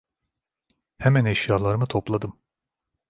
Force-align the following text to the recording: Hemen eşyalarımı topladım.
Hemen 0.97 1.25
eşyalarımı 1.25 1.85
topladım. 1.87 2.39